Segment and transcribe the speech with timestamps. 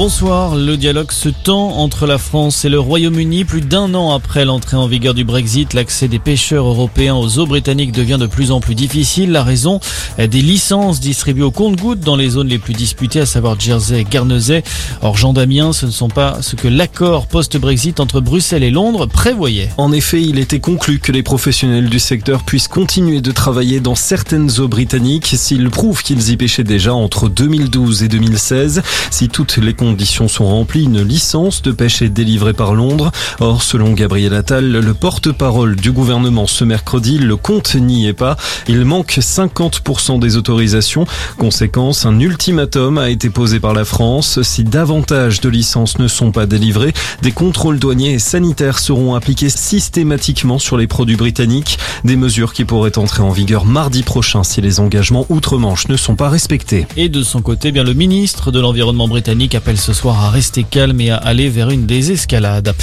[0.00, 3.44] Bonsoir, le dialogue se tend entre la France et le Royaume-Uni.
[3.44, 7.44] Plus d'un an après l'entrée en vigueur du Brexit, l'accès des pêcheurs européens aux eaux
[7.44, 9.30] britanniques devient de plus en plus difficile.
[9.30, 9.78] La raison
[10.16, 14.04] des licences distribuées au compte-gouttes dans les zones les plus disputées, à savoir Jersey et
[14.04, 14.62] Guernesey.
[15.02, 19.04] Or, Jean Damien, ce ne sont pas ce que l'accord post-Brexit entre Bruxelles et Londres
[19.04, 19.68] prévoyait.
[19.76, 23.96] En effet, il était conclu que les professionnels du secteur puissent continuer de travailler dans
[23.96, 28.82] certaines eaux britanniques s'ils prouvent qu'ils y pêchaient déjà entre 2012 et 2016.
[29.10, 33.10] Si toutes les conditions sont remplies, une licence de pêche est délivrée par Londres.
[33.40, 38.36] Or, selon Gabriel Attal, le porte-parole du gouvernement ce mercredi, le compte n'y est pas.
[38.68, 41.06] Il manque 50% des autorisations.
[41.38, 44.42] Conséquence, un ultimatum a été posé par la France.
[44.42, 49.50] Si davantage de licences ne sont pas délivrées, des contrôles douaniers et sanitaires seront appliqués
[49.50, 51.80] systématiquement sur les produits britanniques.
[52.04, 56.14] Des mesures qui pourraient entrer en vigueur mardi prochain si les engagements outre-Manche ne sont
[56.14, 56.86] pas respectés.
[56.96, 60.62] Et de son côté, bien le ministre de l'Environnement britannique appelle ce soir à rester
[60.62, 62.74] calme et à aller vers une désescalade.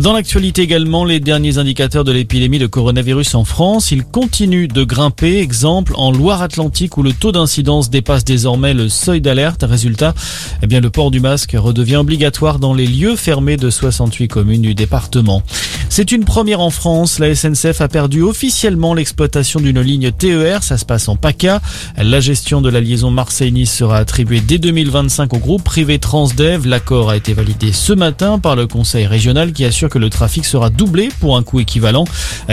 [0.00, 4.82] Dans l'actualité également, les derniers indicateurs de l'épidémie de coronavirus en France, ils continuent de
[4.82, 5.38] grimper.
[5.38, 9.64] Exemple en Loire-Atlantique où le taux d'incidence dépasse désormais le seuil d'alerte.
[9.68, 10.14] Résultat,
[10.62, 14.62] eh bien le port du masque redevient obligatoire dans les lieux fermés de 68 communes
[14.62, 15.42] du département.
[15.88, 17.18] C'est une première en France.
[17.18, 20.62] La SNCF a perdu officiellement l'exploitation d'une ligne TER.
[20.62, 21.60] Ça se passe en PACA.
[21.96, 25.98] La gestion de la liaison Marseille-Nice sera attribuée dès 2025 au groupe privé
[26.36, 26.66] Transdev.
[26.66, 30.44] L'accord a été validé ce matin par le conseil régional qui assure que le trafic
[30.44, 32.04] sera doublé pour un coût équivalent.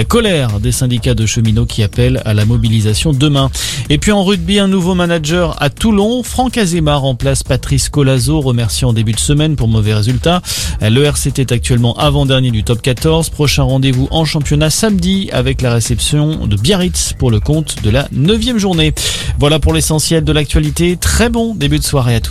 [0.08, 3.50] Colère des syndicats de cheminots qui appellent à la mobilisation demain.
[3.90, 6.24] Et puis en rugby, un nouveau manager à Toulon.
[6.24, 10.42] Franck Azema remplace Patrice Colazo, remercié en début de semaine pour mauvais résultats.
[10.82, 13.30] Le RCT est actuellement avant-dernier du top 14.
[13.30, 18.08] Prochain rendez-vous en championnat samedi avec la réception de Biarritz pour le compte de la
[18.12, 18.94] neuvième journée.
[19.40, 20.96] Voilà pour l'essentiel de l'actualité.
[20.96, 22.22] Très bon début de soirée à tous.